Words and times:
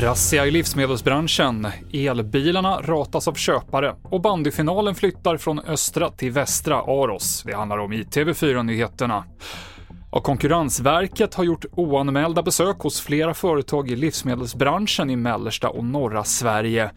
Razzia 0.00 0.46
i 0.46 0.50
livsmedelsbranschen. 0.50 1.66
Elbilarna 1.92 2.80
ratas 2.82 3.28
av 3.28 3.34
köpare 3.34 3.94
och 4.02 4.20
bandyfinalen 4.20 4.94
flyttar 4.94 5.36
från 5.36 5.60
östra 5.60 6.10
till 6.10 6.30
västra 6.30 6.76
Aros. 6.76 7.42
Det 7.46 7.54
handlar 7.54 7.78
om 7.78 7.92
i 7.92 8.02
TV4-nyheterna. 8.02 9.24
Och 10.10 10.24
Konkurrensverket 10.24 11.34
har 11.34 11.44
gjort 11.44 11.64
oanmälda 11.72 12.42
besök 12.42 12.78
hos 12.78 13.00
flera 13.00 13.34
företag 13.34 13.90
i 13.90 13.96
livsmedelsbranschen 13.96 15.10
i 15.10 15.16
mellersta 15.16 15.68
och 15.68 15.84
norra 15.84 16.24
Sverige. 16.24 16.90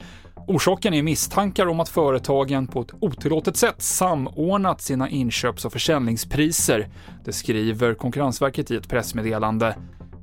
Orsaken 0.47 0.93
är 0.93 1.03
misstankar 1.03 1.67
om 1.67 1.79
att 1.79 1.89
företagen 1.89 2.67
på 2.67 2.81
ett 2.81 2.93
otillåtet 2.99 3.57
sätt 3.57 3.81
samordnat 3.81 4.81
sina 4.81 5.09
inköps 5.09 5.65
och 5.65 5.71
försäljningspriser. 5.71 6.89
Det 7.25 7.33
skriver 7.33 7.93
Konkurrensverket 7.93 8.71
i 8.71 8.75
ett 8.75 8.89
pressmeddelande. 8.89 9.75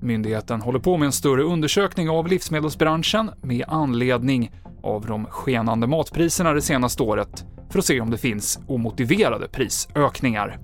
Myndigheten 0.03 0.61
håller 0.61 0.79
på 0.79 0.97
med 0.97 1.07
en 1.07 1.13
större 1.13 1.43
undersökning 1.43 2.11
av 2.11 2.27
livsmedelsbranschen 2.29 3.31
med 3.43 3.65
anledning 3.69 4.51
av 4.83 5.07
de 5.07 5.27
skenande 5.27 5.87
matpriserna 5.87 6.53
det 6.53 6.63
senaste 6.63 7.03
året 7.03 7.45
för 7.71 7.79
att 7.79 7.85
se 7.85 8.01
om 8.01 8.11
det 8.11 8.19
finns 8.19 8.61
omotiverade 8.67 9.49
prisökningar. 9.49 10.59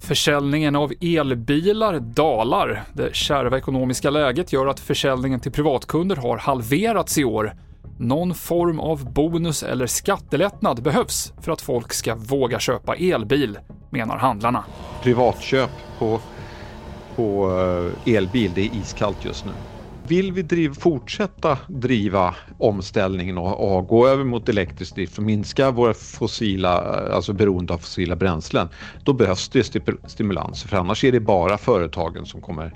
Försäljningen 0.00 0.76
av 0.76 0.92
elbilar 1.00 1.98
dalar. 2.00 2.82
Det 2.92 3.14
kärva 3.16 3.58
ekonomiska 3.58 4.10
läget 4.10 4.52
gör 4.52 4.66
att 4.66 4.80
försäljningen 4.80 5.40
till 5.40 5.52
privatkunder 5.52 6.16
har 6.16 6.38
halverats 6.38 7.18
i 7.18 7.24
år. 7.24 7.54
Någon 7.98 8.34
form 8.34 8.80
av 8.80 9.12
bonus 9.12 9.62
eller 9.62 9.86
skattelättnad 9.86 10.82
behövs 10.82 11.32
för 11.40 11.52
att 11.52 11.60
folk 11.60 11.92
ska 11.92 12.14
våga 12.14 12.58
köpa 12.58 12.94
elbil, 12.96 13.58
menar 13.90 14.16
handlarna. 14.16 14.64
privatköp 15.02 15.70
på, 15.98 16.20
på 17.20 17.50
eh, 18.06 18.14
elbil, 18.14 18.54
det 18.54 18.60
är 18.60 18.74
iskallt 18.74 19.24
just 19.24 19.44
nu. 19.44 19.52
Vill 20.02 20.32
vi 20.32 20.42
driv, 20.42 20.74
fortsätta 20.74 21.58
driva 21.68 22.34
omställningen 22.58 23.38
och, 23.38 23.76
och 23.76 23.86
gå 23.86 24.08
över 24.08 24.24
mot 24.24 24.48
elektrisk 24.48 24.94
drift 24.94 25.18
och 25.18 25.24
minska 25.24 25.70
våra 25.70 25.94
fossila, 25.94 27.06
eh, 27.06 27.16
alltså 27.16 27.32
beroende 27.32 27.74
av 27.74 27.78
fossila 27.78 28.16
bränslen, 28.16 28.68
då 29.04 29.12
behövs 29.12 29.48
det 29.48 29.64
stimulanser 30.06 30.68
för 30.68 30.76
annars 30.76 31.04
är 31.04 31.12
det 31.12 31.20
bara 31.20 31.58
företagen 31.58 32.26
som 32.26 32.40
kommer, 32.40 32.74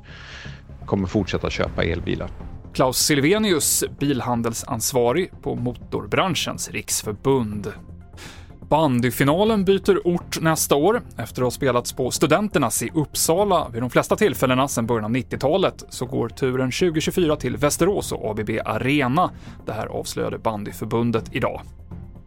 kommer 0.86 1.08
fortsätta 1.08 1.50
köpa 1.50 1.84
elbilar. 1.84 2.30
Klaus 2.74 2.98
Silvenius, 2.98 3.84
bilhandelsansvarig 4.00 5.30
på 5.42 5.54
Motorbranschens 5.54 6.70
riksförbund. 6.70 7.72
Bandyfinalen 8.74 9.64
byter 9.64 10.06
ort 10.06 10.40
nästa 10.40 10.74
år. 10.74 11.02
Efter 11.16 11.42
att 11.42 11.46
ha 11.46 11.50
spelats 11.50 11.92
på 11.92 12.10
Studenternas 12.10 12.82
i 12.82 12.90
Uppsala 12.94 13.68
vid 13.72 13.82
de 13.82 13.90
flesta 13.90 14.16
tillfällena 14.16 14.68
sedan 14.68 14.86
början 14.86 15.04
av 15.04 15.10
90-talet 15.10 15.84
så 15.88 16.06
går 16.06 16.28
turen 16.28 16.70
2024 16.70 17.36
till 17.36 17.56
Västerås 17.56 18.12
och 18.12 18.30
ABB 18.30 18.50
Arena. 18.64 19.30
Det 19.66 19.72
här 19.72 19.86
avslöjade 19.86 20.38
Bandyförbundet 20.38 21.24
idag. 21.32 21.60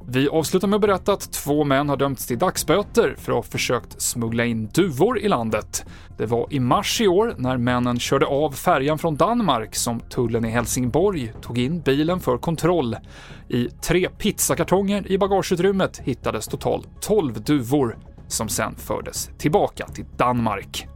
Vi 0.10 0.30
avslutar 0.30 0.68
med 0.68 0.76
att 0.76 0.82
berätta 0.82 1.14
att 1.14 1.32
två 1.34 1.64
män 1.64 1.90
har 1.90 1.98
dömts 1.98 2.28
till 2.28 2.38
dagsböter 2.38 3.16
för 3.18 3.32
att 3.32 3.36
ha 3.36 3.44
försökt 3.44 4.02
smuggla 4.02 4.46
in 4.46 4.68
duvor 4.74 5.20
i 5.20 5.28
landet. 5.28 5.86
Det 6.18 6.26
var 6.26 6.48
i 6.50 6.60
mars 6.60 7.02
i 7.02 7.08
år 7.08 7.36
när 7.38 7.58
männen 7.58 8.00
körde 8.00 8.26
av 8.26 8.52
färjan 8.52 8.98
från 8.98 9.16
Danmark 9.16 9.76
som 9.76 10.00
tullen 10.00 10.46
i 10.46 10.50
Helsingborg 10.50 11.34
tog 11.42 11.58
in 11.58 11.82
bilen 11.82 12.20
för 12.20 12.38
kontroll. 12.38 12.96
I 13.50 13.70
tre 13.70 14.10
pizzakartonger 14.10 15.12
i 15.12 15.18
bagageutrymmet 15.18 15.98
hittades 15.98 16.48
totalt 16.48 16.88
12 17.02 17.42
duvor 17.44 17.98
som 18.28 18.50
sen 18.50 18.76
fördes 18.76 19.30
tillbaka 19.38 19.88
till 19.88 20.06
Danmark. 20.18 20.88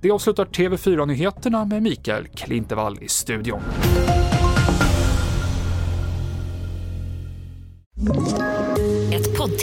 Det 0.00 0.10
avslutar 0.10 0.44
TV4-nyheterna 0.44 1.64
med 1.64 1.82
Mikael 1.82 2.26
Klintevall 2.28 2.98
i 3.00 3.08
studion. 3.08 3.60